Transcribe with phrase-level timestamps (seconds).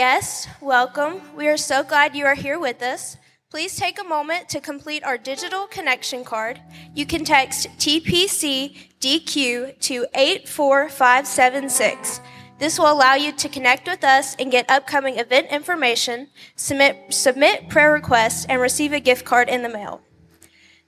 [0.00, 1.20] guests, welcome.
[1.36, 3.18] We are so glad you are here with us.
[3.50, 6.58] Please take a moment to complete our digital connection card.
[6.94, 12.22] You can text TPC DQ to 84576.
[12.58, 17.68] This will allow you to connect with us and get upcoming event information, submit, submit
[17.68, 20.00] prayer requests, and receive a gift card in the mail.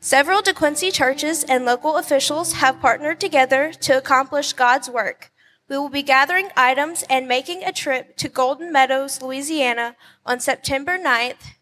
[0.00, 5.31] Several DeQuincy churches and local officials have partnered together to accomplish God's work.
[5.68, 10.98] We will be gathering items and making a trip to Golden Meadows, Louisiana on September
[10.98, 11.54] 9th,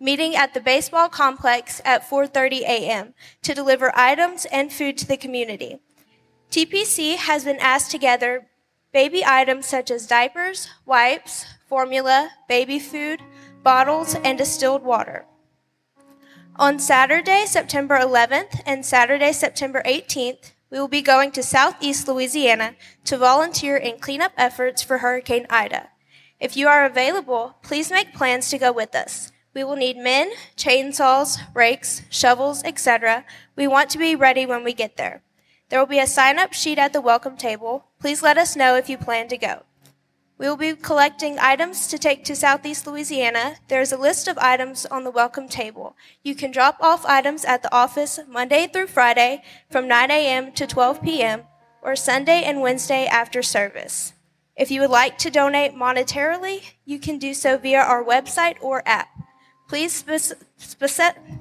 [0.00, 3.14] meeting at the baseball complex at 4:30 a.m.
[3.42, 5.80] to deliver items and food to the community.
[6.50, 8.48] TPC has been asked to gather
[8.92, 13.22] baby items such as diapers, wipes, formula, baby food,
[13.62, 15.26] bottles, and distilled water.
[16.56, 22.74] On Saturday, September 11th and Saturday, September 18th, we will be going to Southeast Louisiana
[23.04, 25.88] to volunteer in cleanup efforts for Hurricane Ida.
[26.38, 29.32] If you are available, please make plans to go with us.
[29.52, 33.24] We will need men, chainsaws, rakes, shovels, etc.
[33.56, 35.22] We want to be ready when we get there.
[35.68, 37.86] There will be a sign up sheet at the welcome table.
[38.00, 39.62] Please let us know if you plan to go.
[40.40, 43.56] We will be collecting items to take to Southeast Louisiana.
[43.68, 45.98] There is a list of items on the welcome table.
[46.24, 50.50] You can drop off items at the office Monday through Friday from 9 a.m.
[50.52, 51.42] to 12 p.m.
[51.82, 54.14] or Sunday and Wednesday after service.
[54.56, 58.82] If you would like to donate monetarily, you can do so via our website or
[58.88, 59.10] app.
[59.68, 60.02] Please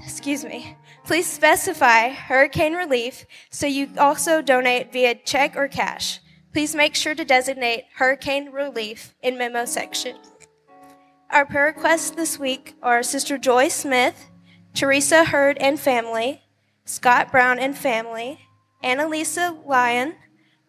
[0.03, 0.75] excuse me.
[1.05, 6.19] Please specify hurricane relief so you also donate via check or cash.
[6.51, 10.17] Please make sure to designate hurricane relief in memo section.
[11.29, 14.31] Our prayer requests this week are Sister Joy Smith,
[14.73, 16.41] Teresa Hurd and family,
[16.85, 18.39] Scott Brown and family,
[18.83, 20.15] Annalisa Lyon,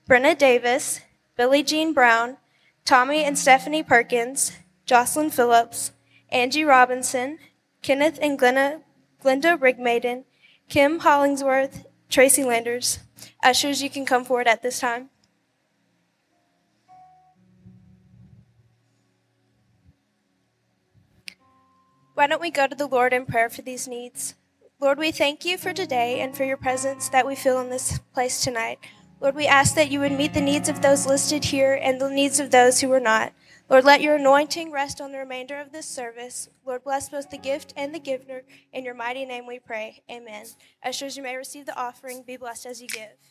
[0.06, 1.00] Brenna Davis,
[1.36, 2.36] Billie Jean Brown,
[2.84, 4.52] Tommy and Stephanie Perkins,
[4.84, 5.92] Jocelyn Phillips,
[6.28, 7.38] Angie Robinson,
[7.80, 8.82] Kenneth and Glenna,
[9.24, 10.24] Glenda Rigmaiden,
[10.68, 12.98] Kim Hollingsworth, Tracy Landers.
[13.42, 15.08] Ushers, you can come forward at this time.
[22.20, 24.34] Why don't we go to the Lord in prayer for these needs?
[24.78, 27.98] Lord, we thank you for today and for your presence that we feel in this
[28.12, 28.78] place tonight.
[29.22, 32.10] Lord, we ask that you would meet the needs of those listed here and the
[32.10, 33.32] needs of those who are not.
[33.70, 36.50] Lord, let your anointing rest on the remainder of this service.
[36.66, 38.42] Lord, bless both the gift and the giver.
[38.70, 40.02] In your mighty name we pray.
[40.10, 40.44] Amen.
[40.84, 42.22] Ushers, you may receive the offering.
[42.26, 43.29] Be blessed as you give.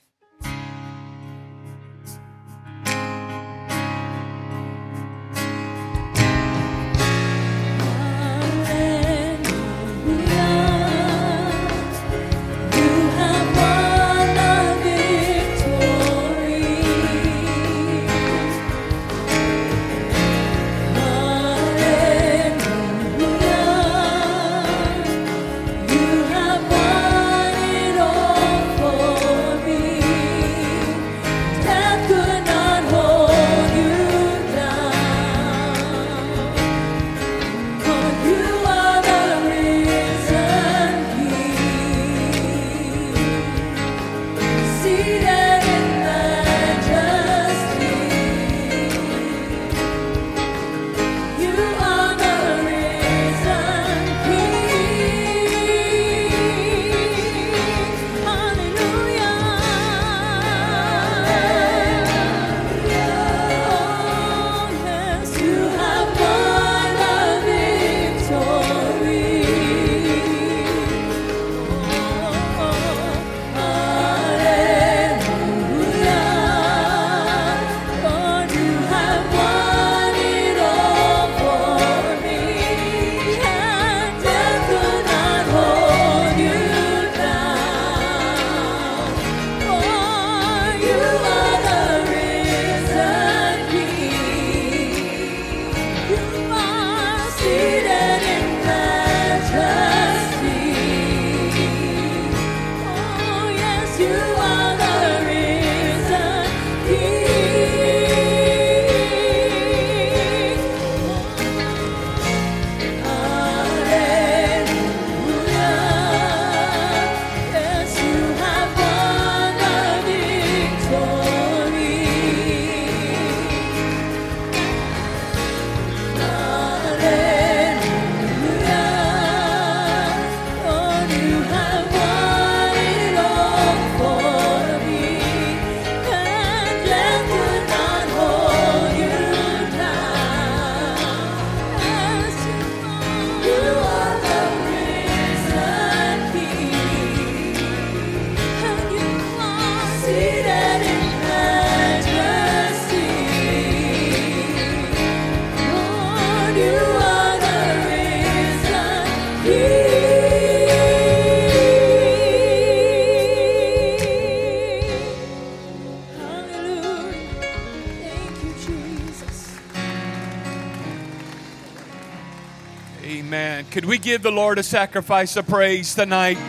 [174.09, 176.39] Give the Lord a sacrifice of praise tonight?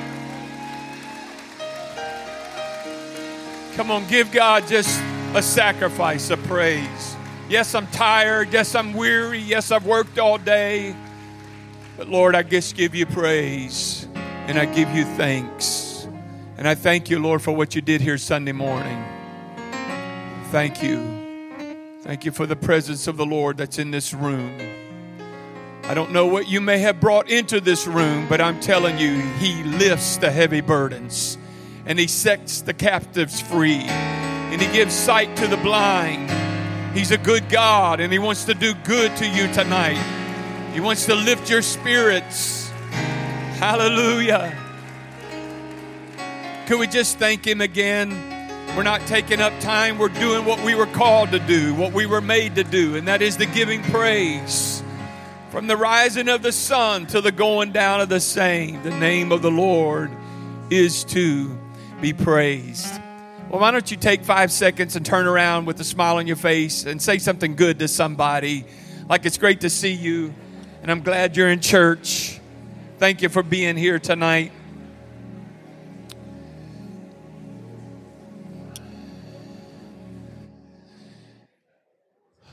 [3.77, 4.99] Come on, give God just
[5.35, 7.17] a sacrifice of praise.
[7.51, 8.51] Yes, I'm tired.
[8.51, 9.41] Yes, I'm weary.
[9.41, 10.97] Yes, I've worked all day.
[11.99, 16.09] But Lord, I just give you praise and I give you thanks.
[16.57, 19.05] And I thank you, Lord, for what you did here Sunday morning.
[20.51, 20.97] Thank you.
[22.01, 24.80] Thank you for the presence of the Lord that's in this room.
[25.91, 29.19] I don't know what you may have brought into this room, but I'm telling you,
[29.41, 31.37] He lifts the heavy burdens
[31.85, 36.31] and He sets the captives free and He gives sight to the blind.
[36.97, 40.01] He's a good God and He wants to do good to you tonight.
[40.73, 42.69] He wants to lift your spirits.
[43.59, 44.57] Hallelujah.
[46.69, 48.11] Could we just thank Him again?
[48.77, 49.99] We're not taking up time.
[49.99, 53.09] We're doing what we were called to do, what we were made to do, and
[53.09, 54.80] that is the giving praise.
[55.51, 59.33] From the rising of the sun to the going down of the same, the name
[59.33, 60.09] of the Lord
[60.71, 61.59] is to
[62.01, 63.01] be praised.
[63.49, 66.37] Well, why don't you take five seconds and turn around with a smile on your
[66.37, 68.65] face and say something good to somebody?
[69.09, 70.33] Like it's great to see you,
[70.83, 72.39] and I'm glad you're in church.
[72.99, 74.53] Thank you for being here tonight.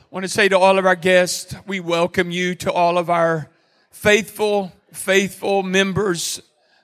[0.10, 3.10] I want to say to all of our guests, we welcome you to all of
[3.10, 3.50] our
[3.92, 6.42] faithful, faithful members.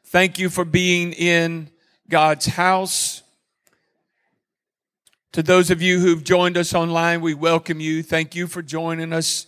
[0.08, 1.70] Thank you for being in
[2.10, 3.24] God's house.
[5.32, 8.04] To those of you who've joined us online, we welcome you.
[8.04, 9.48] Thank you for joining us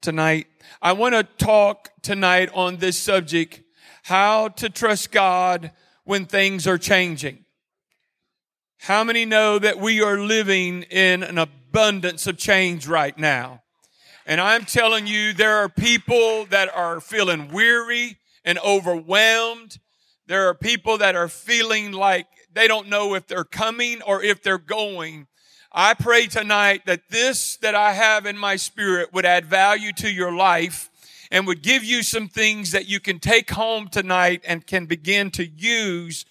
[0.00, 0.46] tonight.
[0.80, 3.60] I want to talk tonight on this subject,
[4.04, 5.72] how to trust God
[6.04, 7.44] when things are changing.
[8.78, 13.62] How many know that we are living in an abundance of change right now?
[14.26, 19.78] And I'm telling you, there are people that are feeling weary and overwhelmed.
[20.26, 24.42] There are people that are feeling like they don't know if they're coming or if
[24.42, 25.26] they're going.
[25.72, 30.10] I pray tonight that this that I have in my spirit would add value to
[30.10, 30.90] your life
[31.30, 35.30] and would give you some things that you can take home tonight and can begin
[35.32, 36.24] to use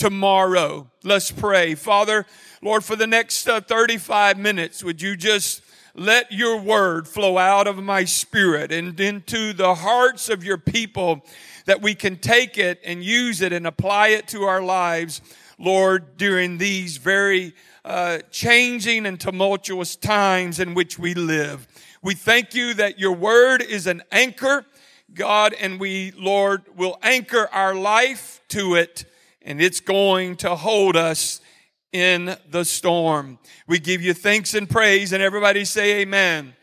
[0.00, 0.90] tomorrow.
[1.04, 1.74] Let's pray.
[1.74, 2.24] Father,
[2.62, 5.60] Lord, for the next uh, 35 minutes, would you just
[5.94, 11.22] let your word flow out of my spirit and into the hearts of your people
[11.66, 15.20] that we can take it and use it and apply it to our lives,
[15.58, 17.52] Lord, during these very
[17.84, 21.68] uh, changing and tumultuous times in which we live.
[22.00, 24.64] We thank you that your word is an anchor,
[25.12, 29.04] God, and we, Lord, will anchor our life to it,
[29.42, 31.40] and it's going to hold us
[31.92, 33.38] in the storm.
[33.66, 36.54] We give you thanks and praise, and everybody say amen.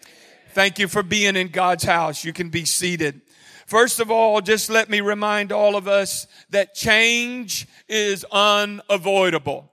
[0.53, 2.23] Thank you for being in God's house.
[2.23, 3.21] You can be seated.
[3.67, 9.71] First of all, just let me remind all of us that change is unavoidable.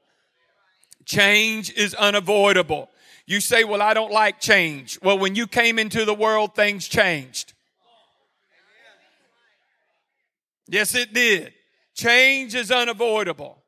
[1.06, 2.90] Change is unavoidable.
[3.24, 4.98] You say, Well, I don't like change.
[5.02, 7.54] Well, when you came into the world, things changed.
[10.66, 11.53] Yes, it did.
[11.94, 13.62] Change is unavoidable.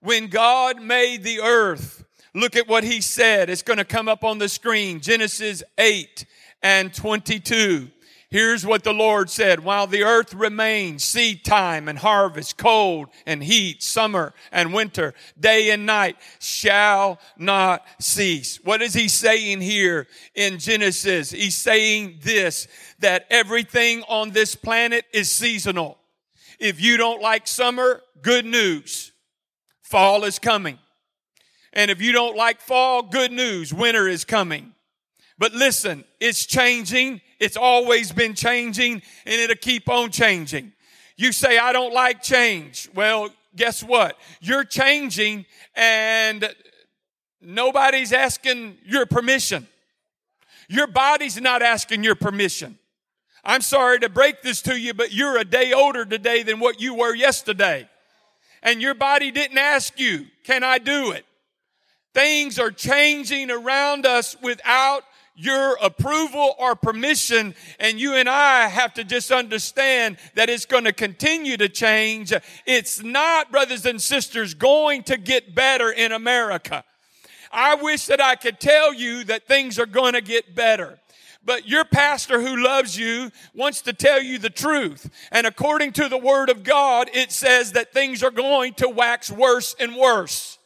[0.00, 3.50] When God made the earth, look at what he said.
[3.50, 6.24] It's going to come up on the screen Genesis 8
[6.62, 7.90] and 22.
[8.30, 9.60] Here's what the Lord said.
[9.60, 15.70] While the earth remains, seed time and harvest, cold and heat, summer and winter, day
[15.70, 18.58] and night shall not cease.
[18.64, 21.30] What is he saying here in Genesis?
[21.30, 22.66] He's saying this,
[22.98, 25.98] that everything on this planet is seasonal.
[26.58, 29.12] If you don't like summer, good news.
[29.82, 30.78] Fall is coming.
[31.72, 33.72] And if you don't like fall, good news.
[33.74, 34.72] Winter is coming.
[35.38, 40.72] But listen, it's changing it's always been changing and it'll keep on changing.
[41.16, 42.88] You say, I don't like change.
[42.94, 44.16] Well, guess what?
[44.40, 45.44] You're changing
[45.76, 46.48] and
[47.42, 49.68] nobody's asking your permission.
[50.68, 52.78] Your body's not asking your permission.
[53.44, 56.80] I'm sorry to break this to you, but you're a day older today than what
[56.80, 57.88] you were yesterday.
[58.62, 61.26] And your body didn't ask you, can I do it?
[62.14, 65.02] Things are changing around us without
[65.36, 67.54] your approval or permission.
[67.78, 72.32] And you and I have to just understand that it's going to continue to change.
[72.66, 76.84] It's not, brothers and sisters, going to get better in America.
[77.52, 80.98] I wish that I could tell you that things are going to get better.
[81.44, 85.10] But your pastor who loves you wants to tell you the truth.
[85.30, 89.30] And according to the word of God, it says that things are going to wax
[89.30, 90.58] worse and worse.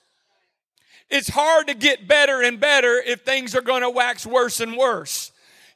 [1.11, 4.77] It's hard to get better and better if things are going to wax worse and
[4.77, 5.33] worse.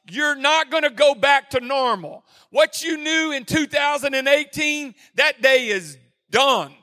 [0.09, 2.23] You're not going to go back to normal.
[2.49, 5.97] What you knew in 2018, that day is
[6.29, 6.73] done.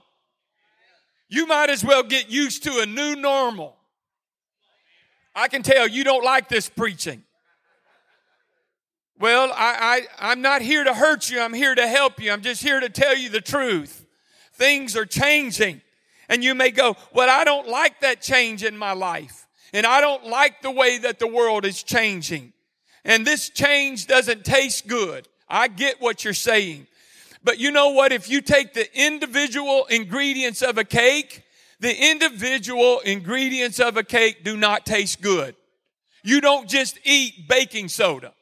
[1.28, 3.76] You might as well get used to a new normal.
[5.35, 7.22] I can tell you don't like this preaching.
[9.20, 11.42] Well, I, I, I'm not here to hurt you.
[11.42, 12.33] I'm here to help you.
[12.33, 14.06] I'm just here to tell you the truth.
[14.54, 15.83] Things are changing.
[16.30, 19.46] And you may go, well, I don't like that change in my life.
[19.74, 22.54] And I don't like the way that the world is changing.
[23.04, 25.28] And this change doesn't taste good.
[25.50, 26.87] I get what you're saying.
[27.44, 28.12] But you know what?
[28.12, 31.42] If you take the individual ingredients of a cake,
[31.78, 35.56] the individual ingredients of a cake do not taste good.
[36.22, 38.33] You don't just eat baking soda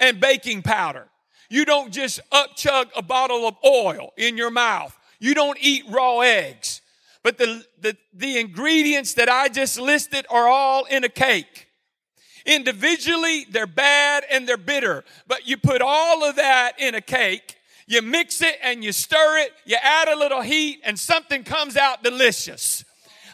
[0.00, 1.08] and baking powder.
[1.50, 4.96] You don't just upchug a bottle of oil in your mouth.
[5.18, 6.82] You don't eat raw eggs.
[7.22, 11.68] But the, the, the ingredients that I just listed are all in a cake.
[12.46, 15.04] Individually, they're bad and they're bitter.
[15.26, 17.56] But you put all of that in a cake,
[17.86, 21.76] you mix it and you stir it, you add a little heat, and something comes
[21.76, 22.84] out delicious.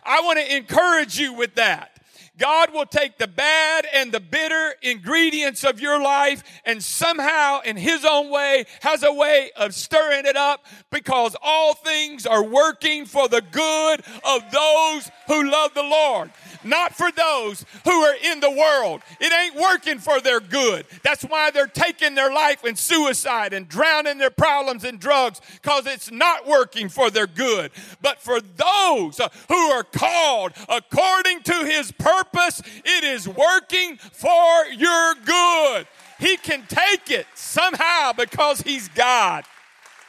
[0.03, 1.94] I want to encourage you with that.
[2.39, 7.77] God will take the bad and the bitter ingredients of your life and somehow in
[7.77, 13.07] his own way has a way of stirring it up because all things are working
[13.07, 16.31] for the good of those who love the Lord
[16.65, 19.03] not for those who are in the world.
[19.21, 20.87] It ain't working for their good.
[21.03, 25.87] That's why they're taking their life in suicide and drowning their problems in drugs because
[25.87, 27.71] it's not working for their good.
[28.01, 34.67] But for those uh, who are called according to his purpose, it is working for
[34.73, 35.87] your good.
[36.19, 39.45] He can take it somehow because he's God.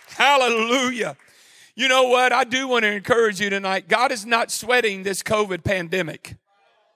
[0.09, 1.17] Hallelujah.
[1.75, 2.31] You know what?
[2.31, 3.87] I do want to encourage you tonight.
[3.87, 6.35] God is not sweating this COVID pandemic.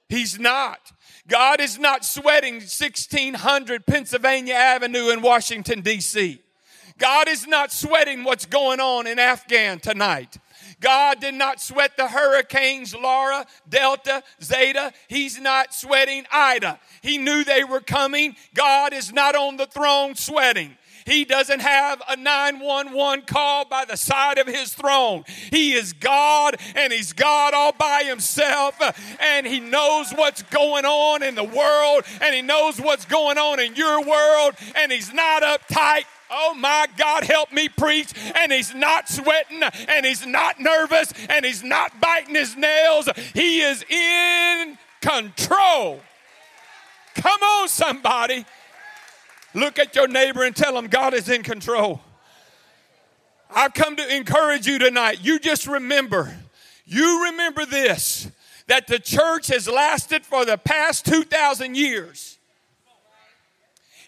[0.08, 0.92] He's not.
[1.28, 6.42] God is not sweating 1600 Pennsylvania Avenue in Washington, D.C.
[6.98, 10.38] God is not sweating what's going on in Afghan tonight.
[10.80, 14.94] God did not sweat the hurricanes, Laura, Delta, Zeta.
[15.08, 16.80] He's not sweating Ida.
[17.02, 18.36] He knew they were coming.
[18.54, 20.78] God is not on the throne sweating.
[21.06, 25.24] He doesn't have a 911 call by the side of his throne.
[25.50, 28.80] He is God and he's God all by himself
[29.20, 33.60] and he knows what's going on in the world and he knows what's going on
[33.60, 36.04] in your world and he's not uptight.
[36.30, 38.14] Oh my God, help me preach.
[38.36, 43.10] And he's not sweating and he's not nervous and he's not biting his nails.
[43.34, 46.02] He is in control.
[47.16, 48.46] Come on, somebody.
[49.54, 52.02] Look at your neighbor and tell him God is in control.
[53.50, 55.20] I've come to encourage you tonight.
[55.24, 56.38] You just remember,
[56.86, 58.30] you remember this
[58.68, 62.39] that the church has lasted for the past 2,000 years.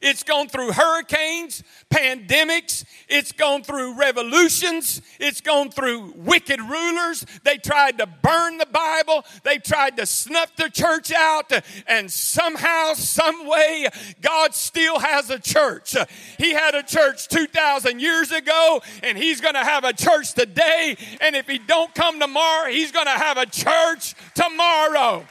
[0.02, 2.84] It's gone through hurricanes, pandemics.
[3.08, 5.02] It's gone through revolutions.
[5.20, 7.26] It's gone through wicked rulers.
[7.44, 9.24] They tried to burn the Bible.
[9.44, 11.52] They tried to snuff the church out.
[11.88, 13.88] And somehow, some way,
[14.22, 15.96] God still has a church.
[16.38, 20.98] He had a church 2,000 years ago, and He's going to have a church today.
[21.22, 25.26] And if He don't come tomorrow, He's going to have a church tomorrow.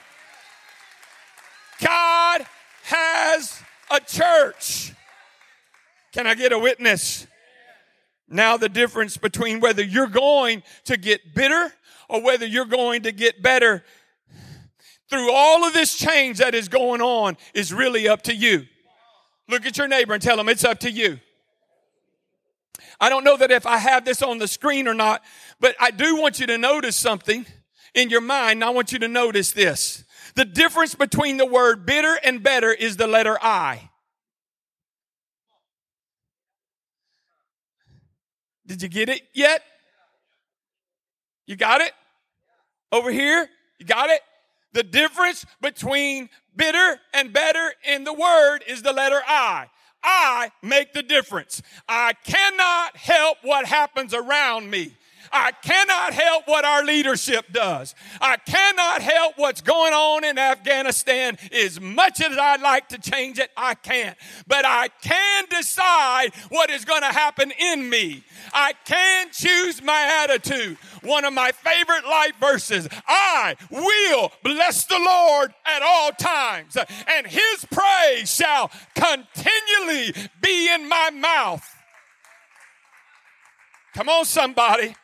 [1.81, 2.47] God
[2.85, 4.93] has a church.
[6.13, 7.27] Can I get a witness?
[8.29, 11.73] Now, the difference between whether you're going to get bitter
[12.09, 13.85] or whether you're going to get better
[15.09, 18.67] through all of this change that is going on is really up to you.
[19.49, 21.19] Look at your neighbor and tell him it's up to you.
[23.01, 25.23] I don't know that if I have this on the screen or not,
[25.59, 27.47] but I do want you to notice something
[27.95, 28.63] in your mind.
[28.63, 30.05] I want you to notice this.
[30.41, 33.91] The difference between the word bitter and better is the letter I.
[38.67, 39.63] Did you get it yet?
[41.45, 41.93] You got it?
[42.91, 43.51] Over here?
[43.79, 44.23] You got it?
[44.73, 49.67] The difference between bitter and better in the word is the letter I.
[50.03, 51.61] I make the difference.
[51.87, 54.97] I cannot help what happens around me.
[55.33, 57.95] I cannot help what our leadership does.
[58.21, 61.39] I cannot help what's going on in Afghanistan.
[61.53, 64.17] As much as I'd like to change it, I can't.
[64.47, 68.25] But I can decide what is going to happen in me.
[68.53, 70.79] I can choose my attitude.
[71.03, 77.27] One of my favorite life verses I will bless the Lord at all times, and
[77.27, 81.65] his praise shall continually be in my mouth.
[83.95, 84.95] Come on, somebody.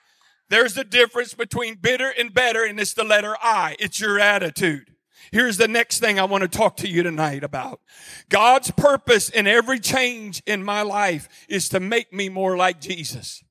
[0.49, 3.77] There's a difference between bitter and better, and it's the letter I.
[3.79, 4.93] It's your attitude.
[5.33, 7.81] Here's the next thing I want to talk to you tonight about.
[8.29, 13.43] God's purpose in every change in my life is to make me more like Jesus.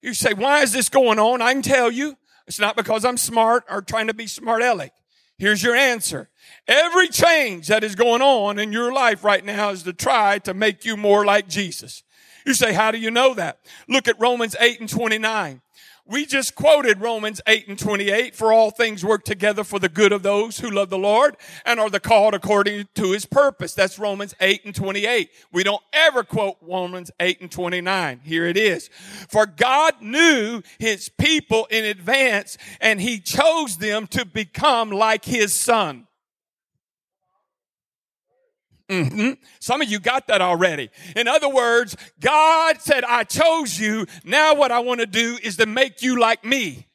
[0.00, 1.42] You say, why is this going on?
[1.42, 2.16] I can tell you.
[2.46, 4.92] It's not because I'm smart or trying to be smart aleck.
[5.38, 6.30] Here's your answer.
[6.66, 10.54] Every change that is going on in your life right now is to try to
[10.54, 12.02] make you more like Jesus.
[12.48, 13.58] You say, how do you know that?
[13.88, 15.60] Look at Romans 8 and 29.
[16.06, 18.34] We just quoted Romans 8 and 28.
[18.34, 21.78] For all things work together for the good of those who love the Lord and
[21.78, 23.74] are the called according to his purpose.
[23.74, 25.28] That's Romans 8 and 28.
[25.52, 28.22] We don't ever quote Romans 8 and 29.
[28.24, 28.88] Here it is.
[29.28, 35.52] For God knew his people in advance and he chose them to become like his
[35.52, 36.07] son.
[38.88, 39.32] Mm-hmm.
[39.60, 40.90] Some of you got that already.
[41.14, 44.06] In other words, God said, I chose you.
[44.24, 46.86] Now what I want to do is to make you like me.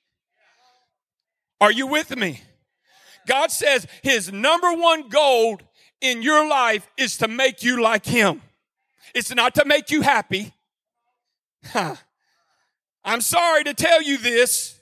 [1.62, 2.42] Are you with me?
[3.28, 5.60] God says his number one goal
[6.02, 8.42] in your life is to make you like him.
[9.14, 10.54] It's not to make you happy.
[11.66, 11.96] Huh.
[13.06, 14.80] I'm sorry to tell you this.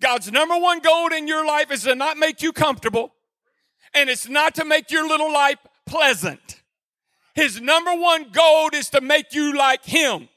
[0.00, 3.12] God's number one goal in your life is to not make you comfortable,
[3.94, 5.58] and it's not to make your little life
[5.90, 6.62] pleasant.
[7.34, 10.28] His number one goal is to make you like Him.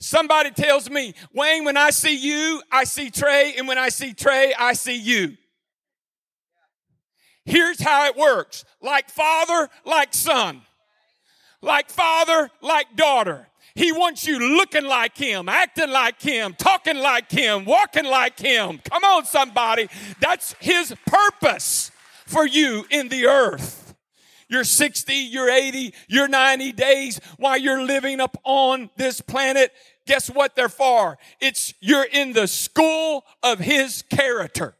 [0.00, 4.14] Somebody tells me, Wayne, when I see you, I see Trey, and when I see
[4.14, 5.36] Trey, I see you.
[7.44, 10.62] Here's how it works like father, like son,
[11.62, 13.46] like father, like daughter.
[13.74, 18.80] He wants you looking like him, acting like him, talking like him, walking like him.
[18.90, 19.88] Come on, somebody.
[20.20, 21.90] That's his purpose
[22.26, 23.77] for you in the earth.
[24.48, 29.72] You're 60, you're 80, you're 90 days while you're living up on this planet.
[30.06, 31.18] Guess what they're for?
[31.40, 34.74] It's you're in the school of his character.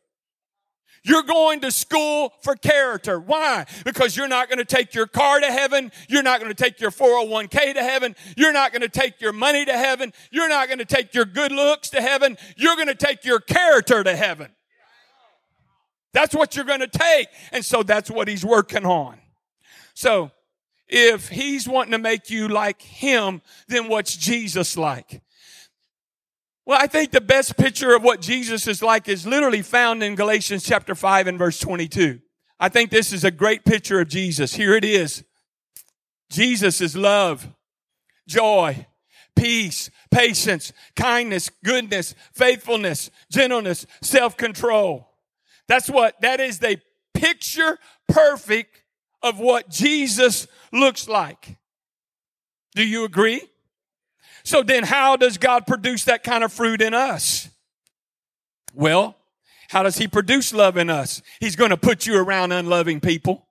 [1.04, 3.20] You're going to school for character.
[3.20, 3.66] Why?
[3.84, 5.92] Because you're not going to take your car to heaven.
[6.08, 8.16] You're not going to take your 401k to heaven.
[8.36, 10.12] You're not going to take your money to heaven.
[10.30, 12.36] You're not going to take your good looks to heaven.
[12.56, 14.50] You're going to take your character to heaven.
[16.12, 17.28] That's what you're going to take.
[17.52, 19.18] And so that's what he's working on.
[19.98, 20.30] So
[20.86, 25.22] if he's wanting to make you like him, then what's Jesus like?
[26.64, 30.14] Well, I think the best picture of what Jesus is like is literally found in
[30.14, 32.20] Galatians chapter 5 and verse 22.
[32.60, 34.54] I think this is a great picture of Jesus.
[34.54, 35.24] Here it is.
[36.30, 37.48] Jesus is love,
[38.28, 38.86] joy,
[39.34, 45.08] peace, patience, kindness, goodness, faithfulness, gentleness, self-control.
[45.66, 46.80] That's what, that is the
[47.14, 48.77] picture perfect
[49.22, 51.56] of what Jesus looks like.
[52.74, 53.42] Do you agree?
[54.44, 57.48] So then how does God produce that kind of fruit in us?
[58.74, 59.16] Well,
[59.68, 61.20] how does he produce love in us?
[61.40, 63.46] He's going to put you around unloving people.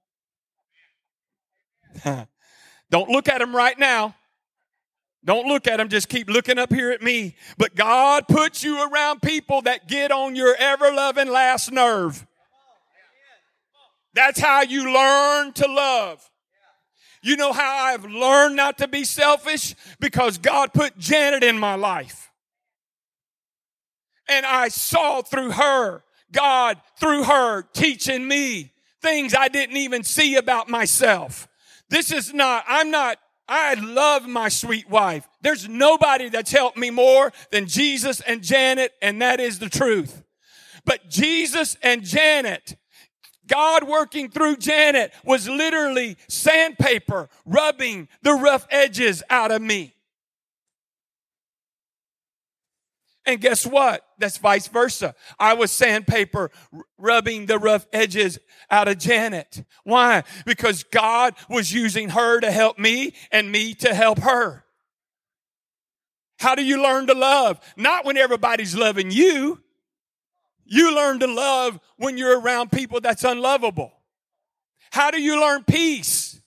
[2.90, 4.16] Don't look at them right now.
[5.24, 5.90] Don't look at them.
[5.90, 7.36] Just keep looking up here at me.
[7.58, 12.26] But God puts you around people that get on your ever loving last nerve.
[14.18, 16.28] That's how you learn to love.
[17.22, 19.76] You know how I've learned not to be selfish?
[20.00, 22.32] Because God put Janet in my life.
[24.28, 28.72] And I saw through her, God through her teaching me
[29.04, 31.48] things I didn't even see about myself.
[31.90, 35.30] This is not, I'm not, I love my sweet wife.
[35.44, 40.24] There's nobody that's helped me more than Jesus and Janet, and that is the truth.
[40.86, 42.78] But Jesus and Janet
[43.48, 49.94] God working through Janet was literally sandpaper rubbing the rough edges out of me.
[53.26, 54.06] And guess what?
[54.18, 55.14] That's vice versa.
[55.38, 56.50] I was sandpaper
[56.98, 58.40] rubbing the rough edges
[58.72, 59.66] out of Janet.
[59.84, 60.24] Why?
[60.46, 64.64] Because God was using her to help me and me to help her.
[66.40, 67.60] How do you learn to love?
[67.76, 69.62] Not when everybody's loving you.
[70.68, 73.92] You learn to love when you're around people that's unlovable.
[74.92, 76.40] How do you learn peace?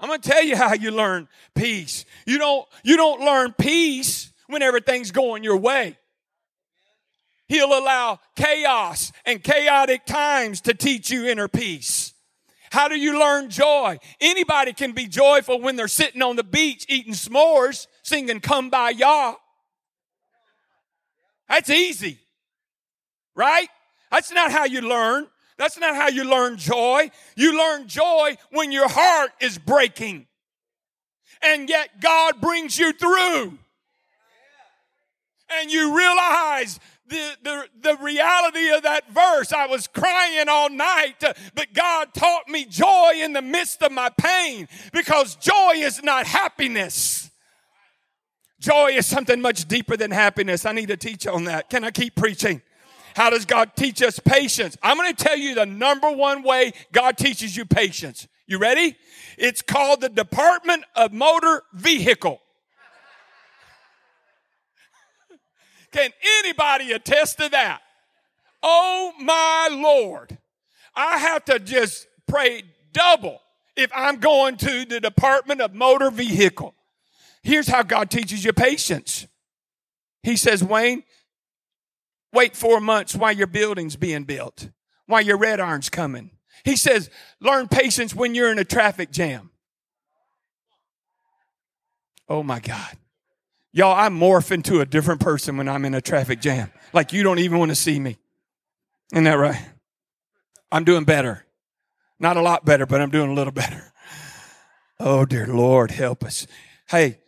[0.00, 2.04] I'm going to tell you how you learn peace.
[2.26, 5.96] You don't, you don't learn peace when everything's going your way.
[7.46, 12.14] He'll allow chaos and chaotic times to teach you inner peace.
[12.72, 13.98] How do you learn joy?
[14.20, 19.36] Anybody can be joyful when they're sitting on the beach eating s'mores, singing Kumbaya.
[21.52, 22.18] That's easy.
[23.36, 23.68] Right?
[24.10, 25.26] That's not how you learn.
[25.58, 27.10] That's not how you learn joy.
[27.36, 30.26] You learn joy when your heart is breaking.
[31.42, 33.58] And yet God brings you through.
[35.60, 39.52] And you realize the, the, the reality of that verse.
[39.52, 41.22] I was crying all night,
[41.54, 46.26] but God taught me joy in the midst of my pain because joy is not
[46.26, 47.30] happiness.
[48.62, 50.64] Joy is something much deeper than happiness.
[50.64, 51.68] I need to teach on that.
[51.68, 52.62] Can I keep preaching?
[53.16, 54.78] How does God teach us patience?
[54.84, 58.28] I'm going to tell you the number one way God teaches you patience.
[58.46, 58.94] You ready?
[59.36, 62.40] It's called the Department of Motor Vehicle.
[65.90, 67.80] Can anybody attest to that?
[68.62, 70.38] Oh my Lord.
[70.94, 73.40] I have to just pray double
[73.74, 76.76] if I'm going to the Department of Motor Vehicle.
[77.42, 79.26] Here's how God teaches you patience.
[80.22, 81.02] He says, Wayne,
[82.32, 84.68] wait four months while your building's being built,
[85.06, 86.30] while your red iron's coming.
[86.64, 89.50] He says, learn patience when you're in a traffic jam.
[92.28, 92.96] Oh my God.
[93.72, 96.70] Y'all, I morph into a different person when I'm in a traffic jam.
[96.92, 98.18] Like you don't even want to see me.
[99.12, 99.60] Isn't that right?
[100.70, 101.44] I'm doing better.
[102.20, 103.92] Not a lot better, but I'm doing a little better.
[105.00, 106.46] Oh, dear Lord, help us.
[106.88, 107.18] Hey,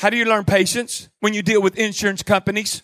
[0.00, 2.82] how do you learn patience when you deal with insurance companies?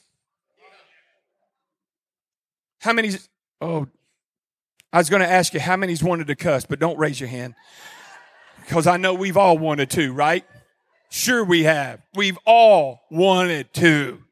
[2.78, 3.12] How many?
[3.58, 3.86] Oh,
[4.92, 7.30] I was going to ask you how many's wanted to cuss, but don't raise your
[7.30, 7.54] hand
[8.60, 10.44] because I know we've all wanted to, right?
[11.08, 12.02] Sure, we have.
[12.14, 14.22] We've all wanted to.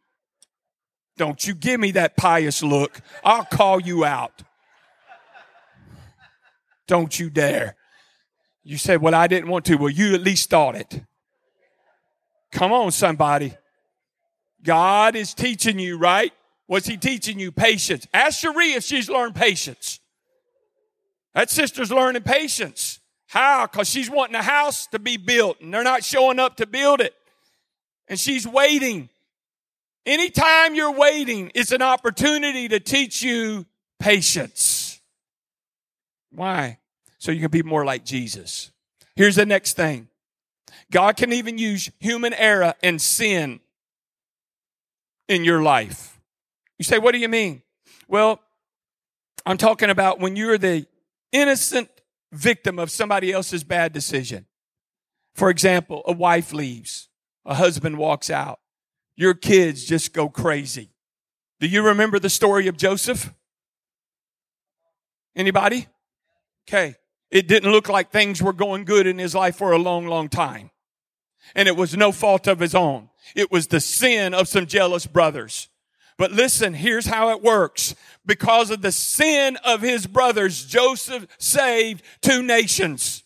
[1.16, 3.00] Don't you give me that pious look.
[3.24, 4.42] I'll call you out.
[6.86, 7.76] Don't you dare.
[8.62, 9.76] You said, Well, I didn't want to.
[9.76, 11.00] Well, you at least thought it.
[12.54, 13.52] Come on, somebody.
[14.62, 16.32] God is teaching you, right?
[16.66, 17.50] What's He teaching you?
[17.50, 18.06] Patience.
[18.14, 19.98] Ask Cherie if she's learned patience.
[21.34, 23.00] That sister's learning patience.
[23.26, 23.66] How?
[23.66, 27.00] Because she's wanting a house to be built and they're not showing up to build
[27.00, 27.12] it.
[28.06, 29.08] And she's waiting.
[30.06, 33.66] Anytime you're waiting, it's an opportunity to teach you
[33.98, 35.00] patience.
[36.30, 36.78] Why?
[37.18, 38.70] So you can be more like Jesus.
[39.16, 40.08] Here's the next thing
[40.94, 43.58] God can even use human error and sin
[45.28, 46.20] in your life.
[46.78, 47.62] You say, what do you mean?
[48.06, 48.40] Well,
[49.44, 50.86] I'm talking about when you're the
[51.32, 51.88] innocent
[52.30, 54.46] victim of somebody else's bad decision.
[55.34, 57.08] For example, a wife leaves,
[57.44, 58.60] a husband walks out,
[59.16, 60.90] your kids just go crazy.
[61.58, 63.34] Do you remember the story of Joseph?
[65.34, 65.88] Anybody?
[66.68, 66.94] Okay.
[67.32, 70.28] It didn't look like things were going good in his life for a long, long
[70.28, 70.70] time.
[71.54, 73.10] And it was no fault of his own.
[73.34, 75.68] It was the sin of some jealous brothers.
[76.16, 77.94] But listen, here's how it works.
[78.24, 83.22] Because of the sin of his brothers, Joseph saved two nations.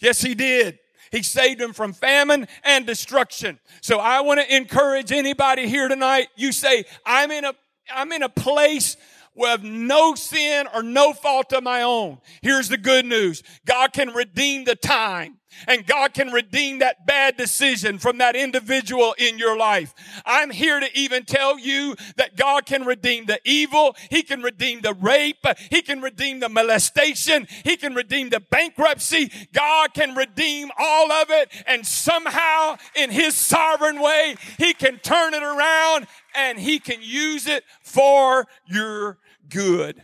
[0.00, 0.78] Yes, he did.
[1.12, 3.60] He saved them from famine and destruction.
[3.82, 6.28] So I want to encourage anybody here tonight.
[6.36, 7.54] You say, I'm in a,
[7.92, 8.96] I'm in a place
[9.34, 12.18] with no sin or no fault of my own.
[12.42, 13.42] Here's the good news.
[13.64, 15.38] God can redeem the time.
[15.66, 19.94] And God can redeem that bad decision from that individual in your life.
[20.24, 23.96] I'm here to even tell you that God can redeem the evil.
[24.10, 25.44] He can redeem the rape.
[25.70, 27.46] He can redeem the molestation.
[27.64, 29.30] He can redeem the bankruptcy.
[29.52, 31.50] God can redeem all of it.
[31.66, 37.46] And somehow in His sovereign way, He can turn it around and He can use
[37.46, 39.18] it for your
[39.52, 40.02] good.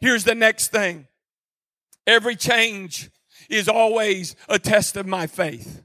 [0.00, 1.06] Here's the next thing.
[2.06, 3.10] Every change
[3.48, 5.82] is always a test of my faith.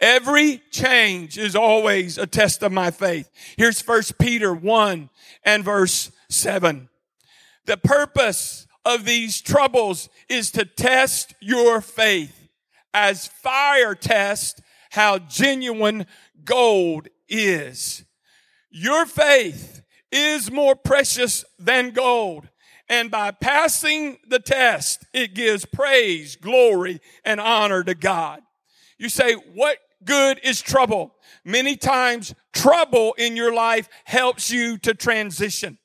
[0.00, 3.30] Every change is always a test of my faith.
[3.58, 5.10] Here's First Peter 1
[5.44, 6.88] and verse 7.
[7.66, 12.48] The purpose of these troubles is to test your faith
[12.94, 16.06] as fire tests how genuine
[16.44, 18.04] gold is.
[18.70, 19.79] Your faith
[20.12, 22.48] is more precious than gold.
[22.88, 28.42] And by passing the test, it gives praise, glory, and honor to God.
[28.98, 31.14] You say, what good is trouble?
[31.44, 35.78] Many times trouble in your life helps you to transition.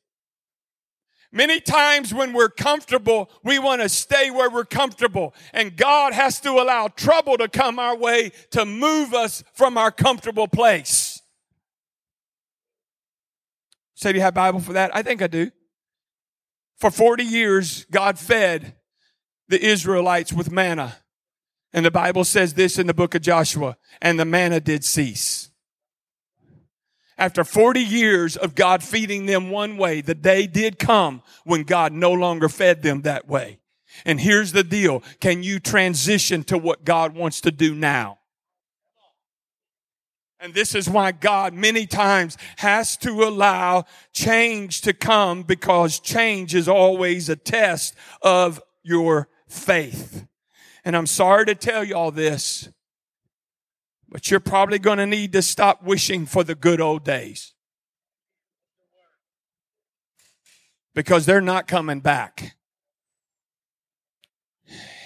[1.31, 5.35] Many times when we're comfortable, we want to stay where we're comfortable.
[5.53, 9.91] And God has to allow trouble to come our way to move us from our
[9.91, 11.04] comfortable place.
[13.95, 14.95] Say, do you have Bible for that?
[14.95, 15.51] I think I do.
[16.77, 18.75] For 40 years, God fed
[19.47, 20.97] the Israelites with manna.
[21.73, 25.49] And the Bible says this in the book of Joshua, and the manna did cease.
[27.17, 31.93] After 40 years of God feeding them one way, the day did come when God
[31.93, 33.59] no longer fed them that way.
[34.05, 35.01] And here's the deal.
[35.21, 38.19] Can you transition to what God wants to do now?
[40.39, 46.53] And this is why God many times has to allow change to come because change
[46.53, 50.27] is always a test of your faith.
[50.83, 52.69] And I'm sorry to tell you all this,
[54.09, 57.53] but you're probably going to need to stop wishing for the good old days.
[60.93, 62.55] Because they're not coming back.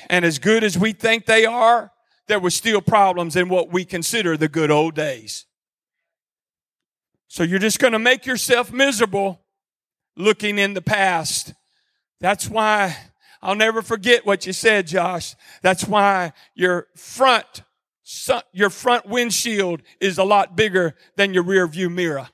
[0.10, 1.92] And as good as we think they are,
[2.30, 5.46] there were still problems in what we consider the good old days.
[7.28, 9.42] So you're just going to make yourself miserable
[10.16, 11.54] looking in the past.
[12.22, 12.96] That's why
[13.42, 15.36] I'll never forget what you said, Josh.
[15.64, 17.64] That's why your front,
[18.54, 22.30] your front windshield is a lot bigger than your rear view mirror.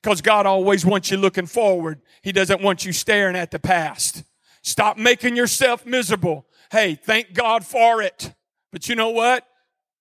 [0.00, 2.00] Because God always wants you looking forward.
[2.22, 4.22] He doesn't want you staring at the past.
[4.62, 6.46] Stop making yourself miserable.
[6.70, 8.32] Hey, thank God for it.
[8.72, 9.46] But you know what?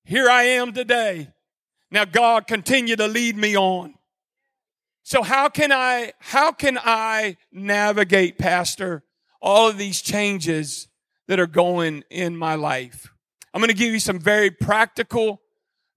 [0.03, 1.29] Here I am today.
[1.91, 3.95] Now God continue to lead me on.
[5.03, 9.03] So how can I, how can I navigate, Pastor,
[9.41, 10.87] all of these changes
[11.27, 13.11] that are going in my life?
[13.53, 15.41] I'm going to give you some very practical,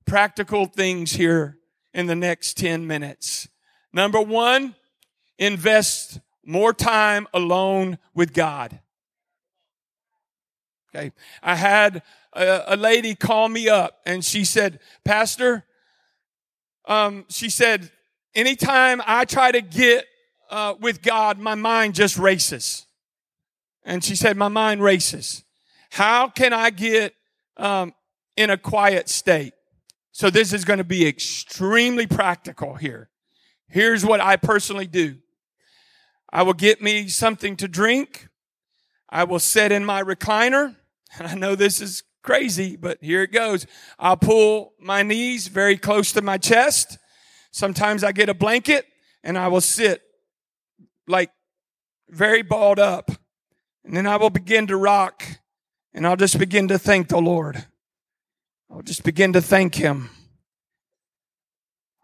[0.06, 1.58] practical things here
[1.92, 3.48] in the next 10 minutes.
[3.92, 4.74] Number one,
[5.38, 8.80] invest more time alone with God.
[10.94, 11.12] Okay.
[11.42, 12.02] I had
[12.34, 15.64] a, a lady call me up and she said, Pastor,
[16.86, 17.90] um, she said,
[18.34, 20.06] anytime I try to get
[20.50, 22.86] uh, with God, my mind just races.
[23.84, 25.44] And she said, my mind races.
[25.90, 27.14] How can I get
[27.56, 27.94] um,
[28.36, 29.54] in a quiet state?
[30.12, 33.08] So this is going to be extremely practical here.
[33.68, 35.16] Here's what I personally do.
[36.30, 38.28] I will get me something to drink.
[39.08, 40.76] I will sit in my recliner.
[41.20, 43.66] I know this is crazy, but here it goes.
[43.98, 46.98] I'll pull my knees very close to my chest.
[47.50, 48.86] Sometimes I get a blanket
[49.22, 50.02] and I will sit
[51.06, 51.30] like
[52.08, 53.10] very balled up.
[53.84, 55.24] And then I will begin to rock
[55.92, 57.66] and I'll just begin to thank the Lord.
[58.70, 60.10] I'll just begin to thank Him.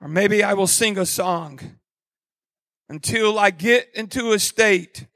[0.00, 1.60] Or maybe I will sing a song
[2.88, 5.06] until I get into a state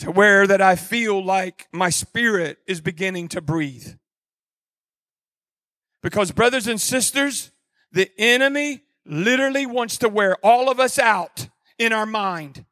[0.00, 3.94] to where that I feel like my spirit is beginning to breathe.
[6.02, 7.50] Because brothers and sisters,
[7.92, 11.48] the enemy literally wants to wear all of us out
[11.78, 12.64] in our mind.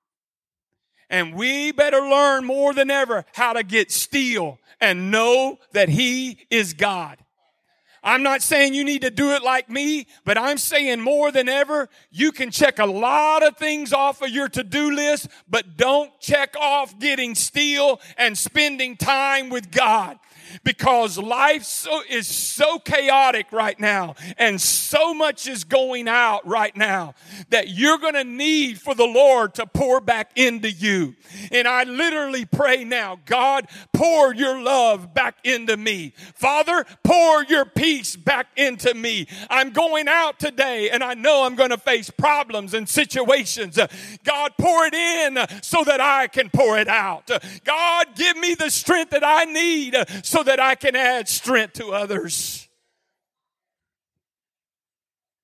[1.11, 6.47] And we better learn more than ever how to get still and know that he
[6.51, 7.19] is God.
[8.03, 11.49] I'm not saying you need to do it like me, but I'm saying more than
[11.49, 16.11] ever, you can check a lot of things off of your to-do list, but don't
[16.21, 20.19] check off getting still and spending time with God
[20.65, 26.77] because life so, is so chaotic right now and so much is going out right
[26.77, 27.15] now
[27.51, 31.15] that you're going to need for the Lord to pour back into you.
[31.53, 36.13] And I literally pray now, God, pour your love back into me.
[36.35, 39.27] Father, pour your peace back into me.
[39.51, 43.79] I'm going out today and I know I'm going to face problems and situations.
[44.25, 47.31] God, pour it in so that I can pour it out.
[47.65, 51.93] God, give me the strength that I need so that I can add strength to
[51.93, 52.69] others.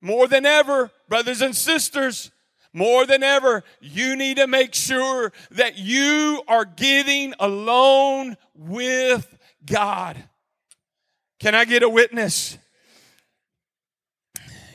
[0.00, 2.30] More than ever, brothers and sisters,
[2.72, 10.22] more than ever, you need to make sure that you are getting alone with God.
[11.38, 12.58] Can I get a witness?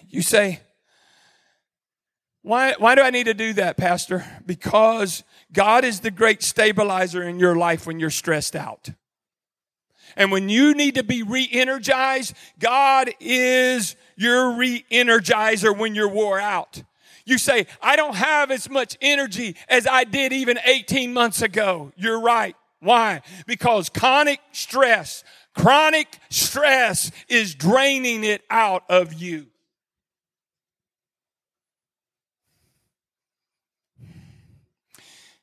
[0.07, 0.61] You say,
[2.41, 4.25] why, why do I need to do that, Pastor?
[4.45, 8.89] Because God is the great stabilizer in your life when you're stressed out.
[10.19, 16.83] And when you need to be re-energized, God is your re-energizer when you're wore out.
[17.25, 21.93] You say, I don't have as much energy as I did even 18 months ago.
[21.95, 22.57] You're right.
[22.81, 23.21] Why?
[23.47, 25.23] Because chronic stress,
[25.55, 29.47] chronic stress is draining it out of you.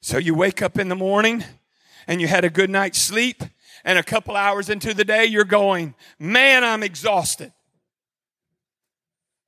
[0.03, 1.45] So you wake up in the morning
[2.07, 3.43] and you had a good night's sleep
[3.87, 7.53] and a couple hours into the day, you're going, man, I'm exhausted.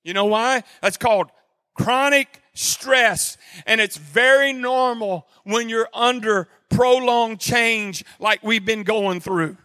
[0.04, 0.62] You know why?
[0.80, 1.30] That's called
[1.74, 3.36] chronic stress.
[3.66, 9.56] And it's very normal when you're under prolonged change like we've been going through.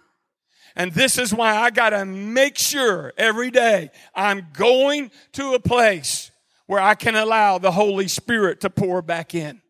[0.75, 5.59] And this is why I got to make sure every day I'm going to a
[5.59, 6.31] place
[6.65, 9.61] where I can allow the Holy Spirit to pour back in.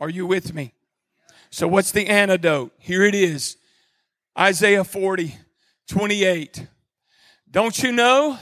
[0.00, 0.72] Are you with me?
[1.54, 2.72] So, what's the antidote?
[2.78, 3.58] Here it is
[4.38, 5.36] Isaiah 40,
[5.86, 6.66] 28.
[7.50, 8.38] Don't you know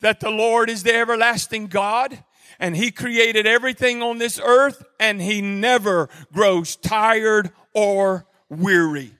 [0.00, 2.22] that the Lord is the everlasting God
[2.60, 9.10] and He created everything on this earth and He never grows tired or weary?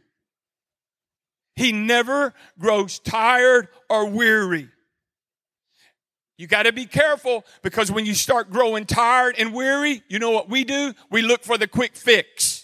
[1.57, 4.69] He never grows tired or weary.
[6.39, 10.31] You got to be careful because when you start growing tired and weary, you know
[10.31, 10.95] what we do?
[11.11, 12.64] We look for the quick fix.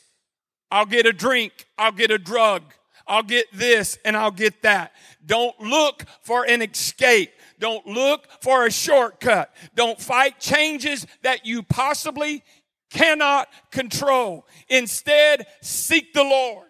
[0.70, 1.66] I'll get a drink.
[1.76, 2.62] I'll get a drug.
[3.06, 4.92] I'll get this and I'll get that.
[5.24, 7.32] Don't look for an escape.
[7.58, 9.54] Don't look for a shortcut.
[9.74, 12.42] Don't fight changes that you possibly
[12.90, 14.46] cannot control.
[14.68, 16.68] Instead, seek the Lord.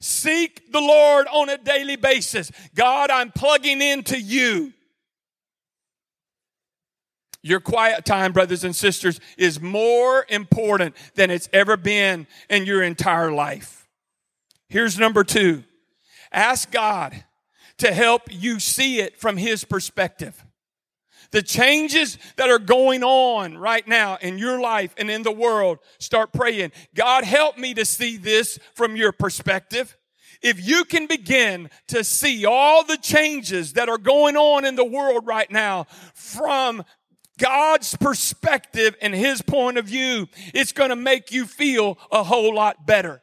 [0.00, 2.50] Seek the Lord on a daily basis.
[2.74, 4.72] God, I'm plugging into you.
[7.42, 12.82] Your quiet time, brothers and sisters, is more important than it's ever been in your
[12.82, 13.88] entire life.
[14.68, 15.64] Here's number two.
[16.32, 17.24] Ask God
[17.78, 20.44] to help you see it from His perspective.
[21.30, 25.78] the changes that are going on right now in your life and in the world,
[25.98, 26.72] start praying.
[26.94, 29.96] God, help me to see this from your perspective.
[30.42, 34.84] If you can begin to see all the changes that are going on in the
[34.84, 35.84] world right now
[36.14, 36.82] from
[37.40, 42.54] God's perspective and His point of view, it's going to make you feel a whole
[42.54, 43.22] lot better.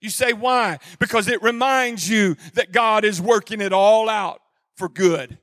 [0.00, 0.78] You say, why?
[0.98, 4.40] Because it reminds you that God is working it all out
[4.76, 5.38] for good.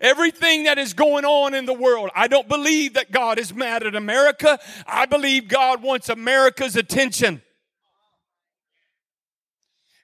[0.00, 3.82] Everything that is going on in the world, I don't believe that God is mad
[3.82, 4.58] at America.
[4.86, 7.42] I believe God wants America's attention.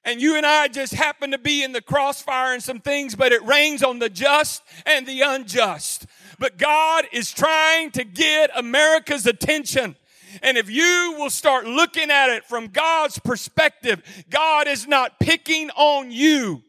[0.04, 3.32] And you and I just happen to be in the crossfire and some things, but
[3.32, 6.06] it rains on the just and the unjust.
[6.38, 9.96] But God is trying to get America's attention.
[10.42, 15.70] And if you will start looking at it from God's perspective, God is not picking
[15.70, 16.62] on you.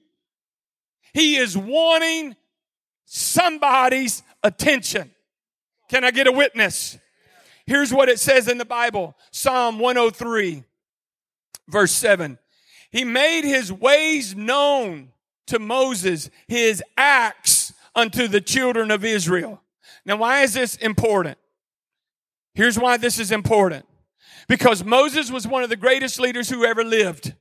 [1.14, 2.36] He is wanting
[3.06, 5.12] somebody's attention.
[5.90, 6.98] Can I get a witness?
[7.66, 10.64] Here's what it says in the Bible Psalm 103,
[11.68, 12.38] verse 7.
[12.92, 15.10] He made his ways known
[15.48, 17.65] to Moses, his acts
[17.96, 19.62] unto the children of Israel.
[20.06, 21.38] Now, why is this important?
[22.54, 23.86] Here's why this is important.
[24.48, 27.34] Because Moses was one of the greatest leaders who ever lived.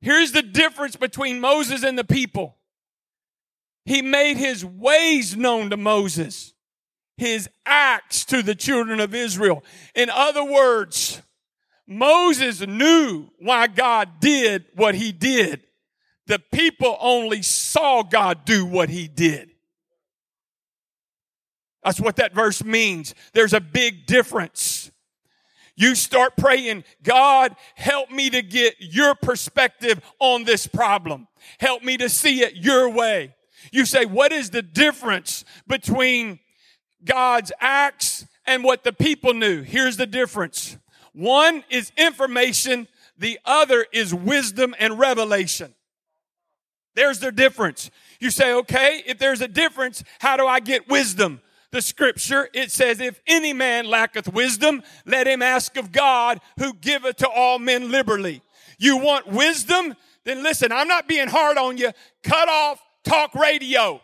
[0.00, 2.56] Here's the difference between Moses and the people.
[3.84, 6.54] He made his ways known to Moses,
[7.16, 9.64] his acts to the children of Israel.
[9.94, 11.20] In other words,
[11.86, 15.62] Moses knew why God did what he did.
[16.26, 19.50] The people only saw God do what he did.
[21.82, 23.14] That's what that verse means.
[23.34, 24.90] There's a big difference.
[25.76, 31.26] You start praying, God, help me to get your perspective on this problem.
[31.58, 33.34] Help me to see it your way.
[33.72, 36.38] You say, what is the difference between
[37.04, 39.62] God's acts and what the people knew?
[39.62, 40.78] Here's the difference.
[41.12, 42.88] One is information.
[43.18, 45.74] The other is wisdom and revelation.
[46.94, 47.90] There's the difference.
[48.20, 51.40] You say, okay, if there's a difference, how do I get wisdom?
[51.74, 56.72] the scripture, it says, If any man lacketh wisdom, let him ask of God who
[56.72, 58.42] giveth to all men liberally.
[58.78, 59.94] You want wisdom?
[60.22, 61.90] Then listen, I'm not being hard on you.
[62.22, 64.00] Cut off talk radio.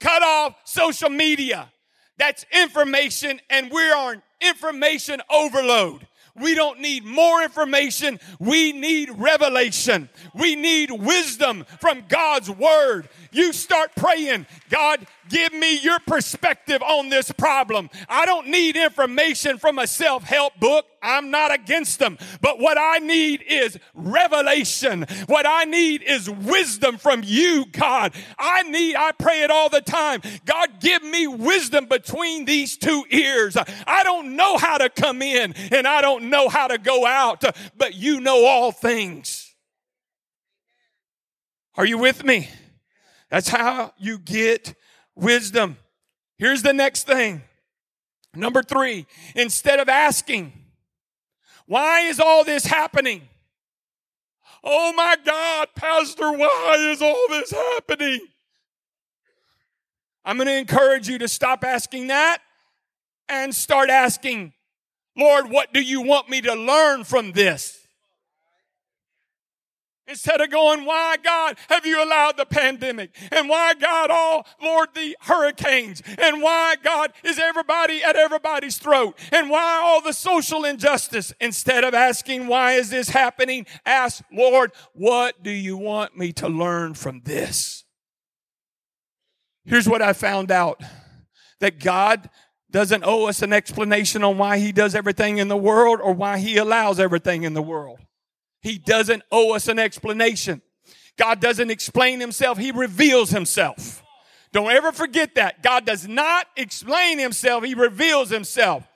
[0.00, 1.70] Cut off social media.
[2.18, 6.06] That's information and we're on information overload.
[6.40, 8.20] We don't need more information.
[8.38, 10.08] We need revelation.
[10.34, 13.08] We need wisdom from God's word.
[13.36, 17.90] You start praying, God, give me your perspective on this problem.
[18.08, 20.86] I don't need information from a self help book.
[21.02, 22.16] I'm not against them.
[22.40, 25.04] But what I need is revelation.
[25.26, 28.14] What I need is wisdom from you, God.
[28.38, 30.22] I need, I pray it all the time.
[30.46, 33.54] God, give me wisdom between these two ears.
[33.86, 37.44] I don't know how to come in and I don't know how to go out,
[37.76, 39.54] but you know all things.
[41.74, 42.48] Are you with me?
[43.30, 44.74] That's how you get
[45.14, 45.76] wisdom.
[46.38, 47.42] Here's the next thing.
[48.34, 50.52] Number three, instead of asking,
[51.66, 53.22] why is all this happening?
[54.62, 58.20] Oh my God, Pastor, why is all this happening?
[60.24, 62.38] I'm going to encourage you to stop asking that
[63.28, 64.52] and start asking,
[65.16, 67.85] Lord, what do you want me to learn from this?
[70.08, 73.10] Instead of going, why God have you allowed the pandemic?
[73.32, 76.00] And why God, all, Lord, the hurricanes?
[76.18, 79.18] And why God is everybody at everybody's throat?
[79.32, 81.32] And why all the social injustice?
[81.40, 83.66] Instead of asking, why is this happening?
[83.84, 87.84] Ask, Lord, what do you want me to learn from this?
[89.64, 90.80] Here's what I found out
[91.58, 92.30] that God
[92.70, 96.38] doesn't owe us an explanation on why he does everything in the world or why
[96.38, 97.98] he allows everything in the world.
[98.60, 100.62] He doesn't owe us an explanation.
[101.16, 104.02] God doesn't explain himself, he reveals himself.
[104.52, 105.62] Don't ever forget that.
[105.62, 108.86] God does not explain himself, he reveals himself.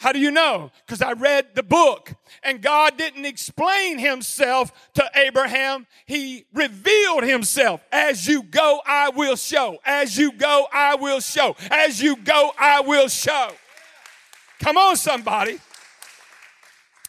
[0.00, 0.70] How do you know?
[0.86, 5.86] Because I read the book and God didn't explain himself to Abraham.
[6.06, 7.82] He revealed himself.
[7.92, 9.76] As you go, I will show.
[9.84, 11.54] As you go, I will show.
[11.70, 13.50] As you go, I will show.
[14.60, 15.58] Come on, somebody.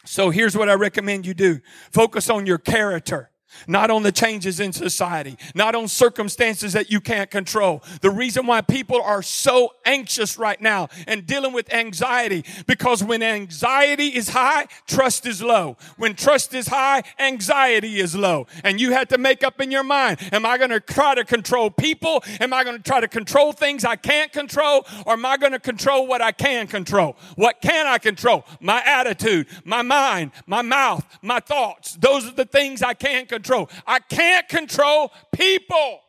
[0.05, 1.59] So here's what I recommend you do
[1.91, 3.30] focus on your character.
[3.67, 7.83] Not on the changes in society, not on circumstances that you can't control.
[8.01, 13.21] The reason why people are so anxious right now and dealing with anxiety, because when
[13.21, 15.77] anxiety is high, trust is low.
[15.97, 18.47] When trust is high, anxiety is low.
[18.63, 21.23] And you have to make up in your mind, am I going to try to
[21.23, 22.23] control people?
[22.39, 24.85] Am I going to try to control things I can't control?
[25.05, 27.17] Or am I going to control what I can control?
[27.35, 28.45] What can I control?
[28.59, 31.95] My attitude, my mind, my mouth, my thoughts.
[31.95, 33.40] Those are the things I can control.
[33.87, 36.01] I can't control people.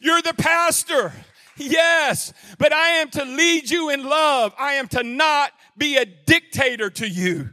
[0.00, 1.12] You're the pastor.
[1.56, 4.54] Yes, but I am to lead you in love.
[4.58, 7.50] I am to not be a dictator to you.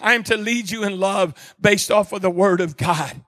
[0.00, 3.22] I am to lead you in love based off of the word of God.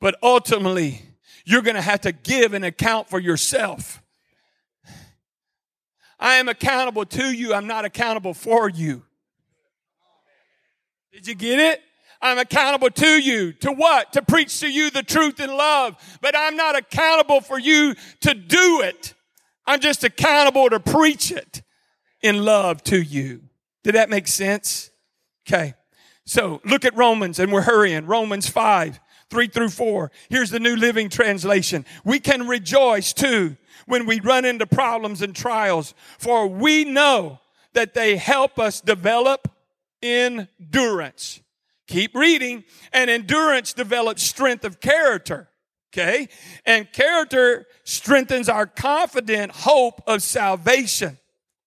[0.00, 1.02] But ultimately,
[1.44, 4.02] you're going to have to give an account for yourself.
[6.18, 7.52] I am accountable to you.
[7.52, 9.02] I'm not accountable for you.
[11.12, 11.82] Did you get it?
[12.24, 13.52] I'm accountable to you.
[13.52, 14.14] To what?
[14.14, 15.94] To preach to you the truth in love.
[16.22, 19.12] But I'm not accountable for you to do it.
[19.66, 21.62] I'm just accountable to preach it
[22.22, 23.42] in love to you.
[23.82, 24.90] Did that make sense?
[25.46, 25.74] Okay.
[26.24, 28.06] So look at Romans and we're hurrying.
[28.06, 28.98] Romans 5,
[29.28, 30.10] 3 through 4.
[30.30, 31.84] Here's the New Living Translation.
[32.06, 37.40] We can rejoice too when we run into problems and trials, for we know
[37.74, 39.46] that they help us develop
[40.02, 41.42] endurance.
[41.86, 42.64] Keep reading.
[42.92, 45.48] And endurance develops strength of character.
[45.92, 46.28] Okay.
[46.66, 51.18] And character strengthens our confident hope of salvation.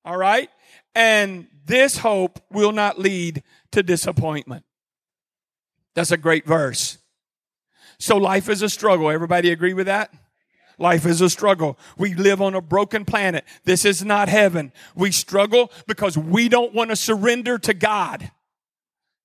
[0.03, 0.49] All right.
[0.95, 4.63] And this hope will not lead to disappointment.
[5.95, 6.97] That's a great verse.
[7.99, 9.09] So life is a struggle.
[9.09, 10.13] Everybody agree with that?
[10.77, 11.77] Life is a struggle.
[11.97, 13.45] We live on a broken planet.
[13.63, 14.71] This is not heaven.
[14.95, 18.31] We struggle because we don't want to surrender to God.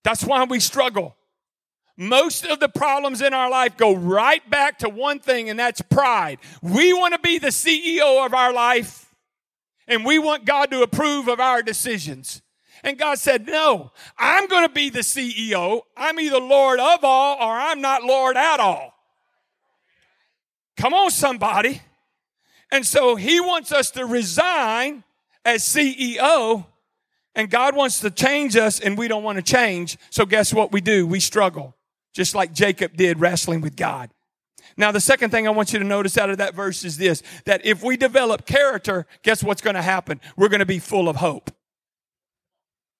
[0.05, 1.17] That's why we struggle.
[1.97, 5.83] Most of the problems in our life go right back to one thing, and that's
[5.83, 6.39] pride.
[6.63, 9.15] We want to be the CEO of our life,
[9.87, 12.41] and we want God to approve of our decisions.
[12.83, 15.83] And God said, No, I'm going to be the CEO.
[15.97, 18.95] I'm either Lord of all or I'm not Lord at all.
[20.77, 21.83] Come on, somebody.
[22.73, 25.05] And so He wants us to resign
[25.45, 26.67] as CEO
[27.35, 29.97] and God wants to change us and we don't want to change.
[30.11, 31.07] So guess what we do?
[31.07, 31.77] We struggle.
[32.13, 34.11] Just like Jacob did wrestling with God.
[34.77, 37.23] Now, the second thing I want you to notice out of that verse is this,
[37.45, 40.21] that if we develop character, guess what's going to happen?
[40.37, 41.51] We're going to be full of hope.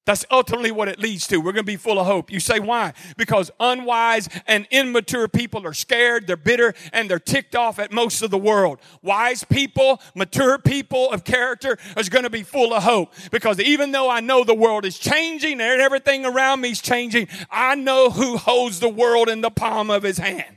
[0.05, 1.37] That's ultimately what it leads to.
[1.37, 2.33] We're going to be full of hope.
[2.33, 2.93] You say why?
[3.17, 8.21] Because unwise and immature people are scared, they're bitter, and they're ticked off at most
[8.21, 8.81] of the world.
[9.01, 13.15] Wise people, mature people of character is going to be full of hope.
[13.31, 17.29] Because even though I know the world is changing and everything around me is changing,
[17.49, 20.57] I know who holds the world in the palm of his hand.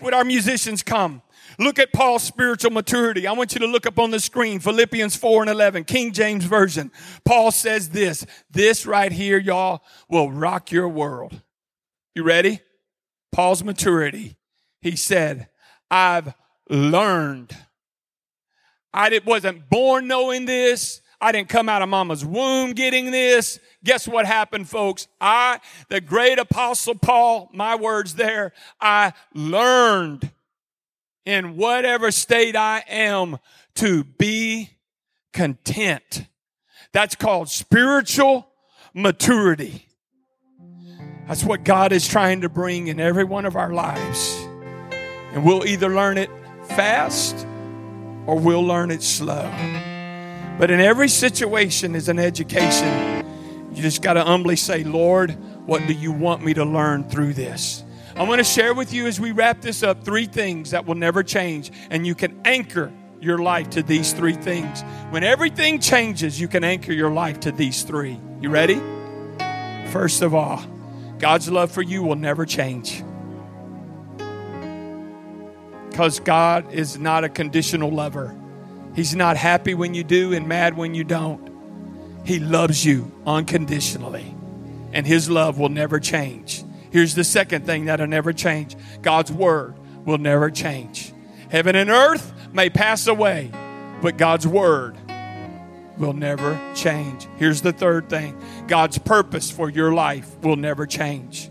[0.00, 1.22] Would our musicians come?
[1.58, 3.26] Look at Paul's spiritual maturity.
[3.26, 6.44] I want you to look up on the screen Philippians 4 and 11, King James
[6.44, 6.92] Version.
[7.24, 11.42] Paul says this this right here, y'all, will rock your world.
[12.14, 12.60] You ready?
[13.32, 14.36] Paul's maturity.
[14.80, 15.48] He said,
[15.90, 16.32] I've
[16.70, 17.56] learned.
[18.94, 21.02] I wasn't born knowing this.
[21.20, 23.58] I didn't come out of mama's womb getting this.
[23.82, 25.08] Guess what happened, folks?
[25.20, 30.30] I, the great apostle Paul, my words there, I learned
[31.24, 33.38] in whatever state I am
[33.76, 34.70] to be
[35.32, 36.26] content.
[36.92, 38.48] That's called spiritual
[38.94, 39.86] maturity.
[41.26, 44.34] That's what God is trying to bring in every one of our lives.
[45.32, 46.30] And we'll either learn it
[46.68, 47.46] fast
[48.26, 49.50] or we'll learn it slow.
[50.58, 53.24] But in every situation is an education.
[53.72, 55.32] You just got to humbly say, Lord,
[55.66, 57.84] what do you want me to learn through this?
[58.18, 60.96] I want to share with you as we wrap this up three things that will
[60.96, 64.82] never change, and you can anchor your life to these three things.
[65.10, 68.18] When everything changes, you can anchor your life to these three.
[68.40, 68.80] You ready?
[69.92, 70.60] First of all,
[71.20, 73.04] God's love for you will never change.
[75.88, 78.36] Because God is not a conditional lover.
[78.96, 81.52] He's not happy when you do and mad when you don't.
[82.26, 84.34] He loves you unconditionally,
[84.92, 86.64] and His love will never change.
[86.90, 89.74] Here's the second thing that'll never change God's word
[90.04, 91.12] will never change.
[91.50, 93.50] Heaven and earth may pass away,
[94.02, 94.96] but God's word
[95.98, 97.26] will never change.
[97.36, 101.50] Here's the third thing God's purpose for your life will never change.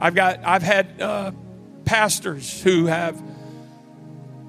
[0.00, 1.32] I've got, I've had uh,
[1.84, 3.20] pastors who have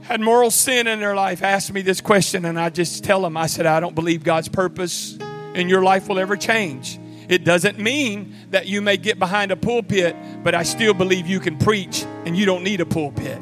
[0.01, 3.37] had moral sin in their life ask me this question, and I just tell them,
[3.37, 5.17] I said, I don't believe God's purpose
[5.53, 6.99] in your life will ever change.
[7.29, 11.39] It doesn't mean that you may get behind a pulpit, but I still believe you
[11.39, 13.39] can preach and you don't need a pulpit.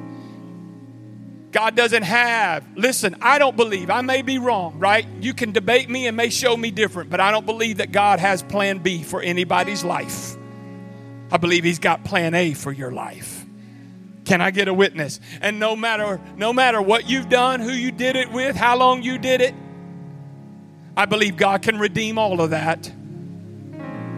[1.54, 5.08] God doesn't have, listen, I don't believe, I may be wrong, right?
[5.22, 8.20] You can debate me and may show me different, but I don't believe that God
[8.20, 10.36] has plan B for anybody's life.
[11.32, 13.46] I believe He's got plan A for your life.
[14.26, 15.22] Can I get a witness?
[15.40, 19.02] And no matter no matter what you've done, who you did it with, how long
[19.02, 19.56] you did it,
[20.98, 22.92] I believe God can redeem all of that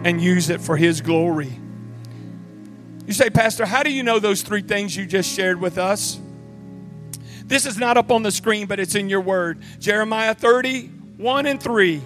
[0.04, 1.58] and use it for his glory.
[3.06, 6.20] You say, Pastor, how do you know those three things you just shared with us?
[7.44, 9.58] This is not up on the screen, but it's in your word.
[9.80, 10.86] Jeremiah 30,
[11.16, 12.00] 1 and 3.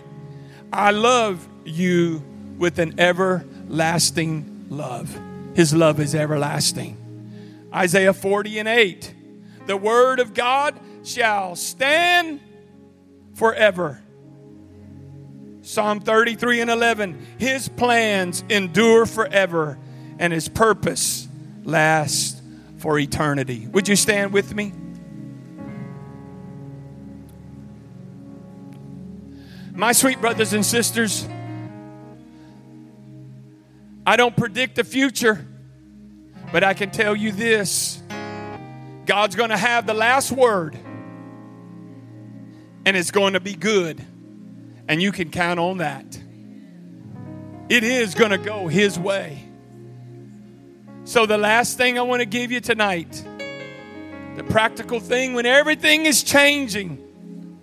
[0.73, 2.23] I love you
[2.57, 5.15] with an everlasting love.
[5.55, 6.97] His love is everlasting.
[7.75, 9.15] Isaiah 40 and 8.
[9.67, 12.41] The word of God shall stand
[13.35, 14.01] forever.
[15.65, 17.27] Psalm 33 and 11.
[17.39, 19.79] His plans endure forever,
[20.19, 21.27] and his purpose
[21.65, 22.41] lasts
[22.79, 23.67] for eternity.
[23.69, 24.73] Would you stand with me?
[29.73, 31.27] My sweet brothers and sisters,
[34.07, 35.47] I don't predict the future.
[36.55, 38.01] But I can tell you this
[39.07, 40.79] God's going to have the last word,
[42.87, 44.05] and it's going to be good.
[44.89, 46.05] And you can count on that.
[47.69, 49.43] It is going to go His way.
[51.05, 53.25] So, the last thing I want to give you tonight,
[54.37, 56.97] the practical thing when everything is changing,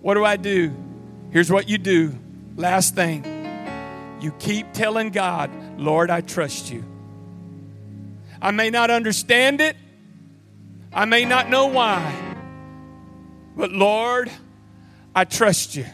[0.00, 0.74] what do I do?
[1.30, 2.14] Here's what you do.
[2.56, 3.24] Last thing
[4.20, 6.84] you keep telling God, Lord, I trust you.
[8.40, 9.76] I may not understand it.
[10.92, 12.36] I may not know why.
[13.56, 14.30] But Lord,
[15.14, 15.86] I trust you.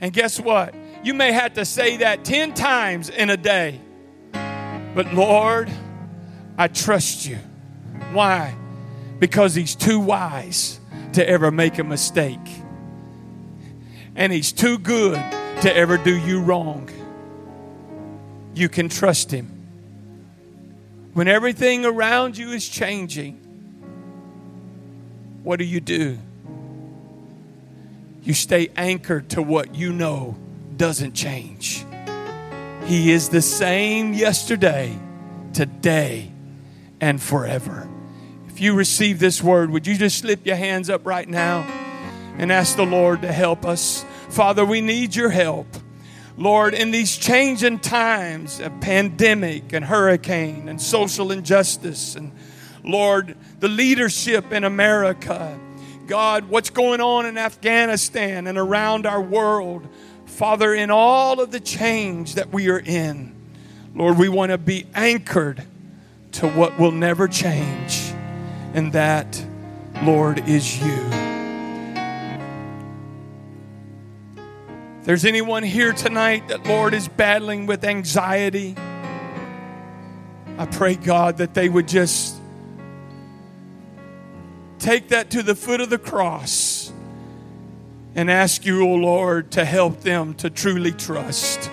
[0.00, 0.74] And guess what?
[1.02, 3.80] You may have to say that 10 times in a day.
[4.32, 5.70] But Lord,
[6.56, 7.38] I trust you.
[8.12, 8.54] Why?
[9.18, 10.80] Because He's too wise
[11.12, 12.38] to ever make a mistake.
[14.16, 15.16] And He's too good
[15.62, 16.88] to ever do you wrong.
[18.54, 19.60] You can trust Him
[21.12, 23.34] when everything around you is changing,
[25.42, 26.18] what do you do?
[28.22, 30.36] You stay anchored to what you know
[30.76, 31.84] doesn't change.
[32.84, 34.98] He is the same yesterday,
[35.52, 36.30] today,
[37.00, 37.88] and forever.
[38.48, 41.60] If you receive this word, would you just slip your hands up right now
[42.36, 44.04] and ask the Lord to help us?
[44.28, 45.66] Father, we need your help.
[46.36, 52.32] Lord, in these changing times of pandemic and hurricane and social injustice, and
[52.82, 55.58] Lord, the leadership in America,
[56.10, 59.86] God, what's going on in Afghanistan and around our world,
[60.26, 63.32] Father, in all of the change that we are in,
[63.94, 65.62] Lord, we want to be anchored
[66.32, 68.12] to what will never change,
[68.74, 69.40] and that,
[70.02, 71.10] Lord, is you.
[74.98, 78.74] If there's anyone here tonight that, Lord, is battling with anxiety,
[80.58, 82.39] I pray, God, that they would just
[84.80, 86.92] take that to the foot of the cross
[88.14, 91.70] and ask you, O oh Lord, to help them to truly trust.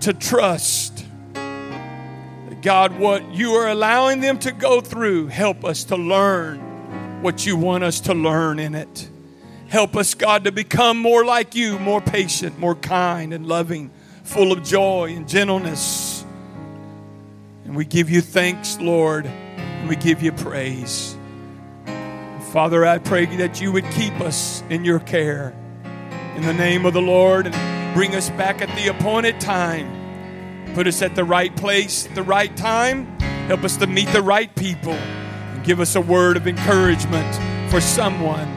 [0.00, 0.96] To trust
[2.66, 7.56] God, what you are allowing them to go through, help us to learn what you
[7.56, 9.08] want us to learn in it.
[9.68, 13.92] Help us, God, to become more like you, more patient, more kind and loving,
[14.24, 16.24] full of joy and gentleness.
[17.64, 21.15] And we give you thanks, Lord, and we give you praise.
[22.56, 25.54] Father, I pray that you would keep us in your care.
[26.36, 30.72] In the name of the Lord, and bring us back at the appointed time.
[30.72, 33.20] Put us at the right place the right time.
[33.48, 34.94] Help us to meet the right people.
[34.94, 38.48] And give us a word of encouragement for someone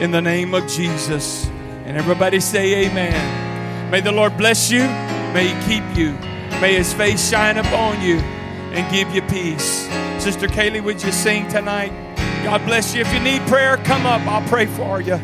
[0.00, 1.46] in the name of Jesus.
[1.84, 3.88] And everybody say amen.
[3.88, 4.82] May the Lord bless you.
[5.32, 6.10] May He keep you.
[6.60, 9.86] May His face shine upon you and give you peace.
[10.20, 12.07] Sister Kaylee, would you sing tonight?
[12.48, 13.02] God bless you.
[13.02, 14.26] If you need prayer, come up.
[14.26, 15.20] I'll pray for you.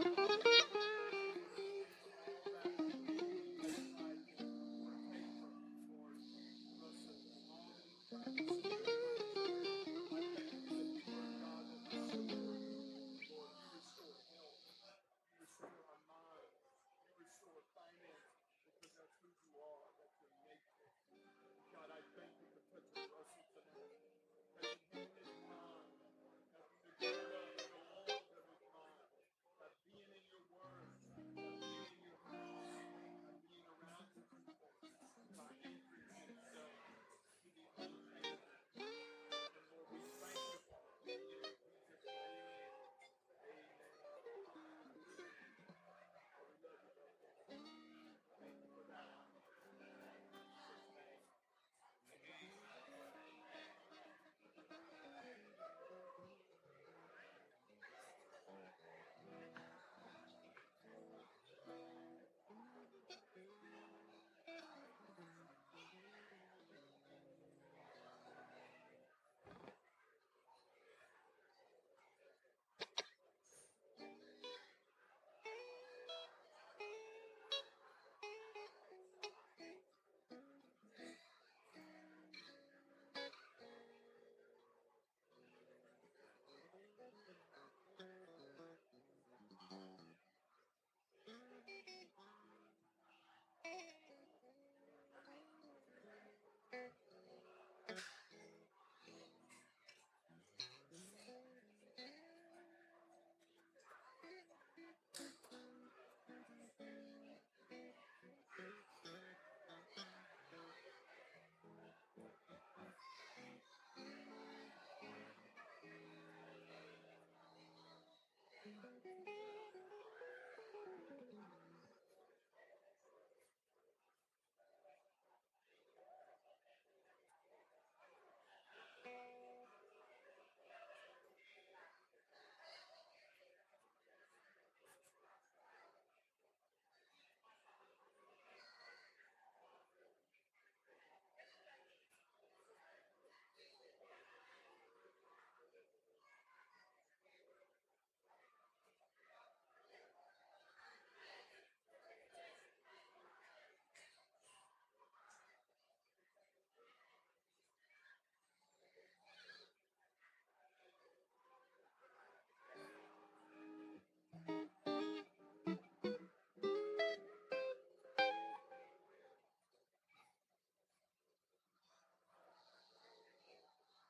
[0.06, 0.11] you.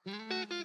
[0.07, 0.60] Amen.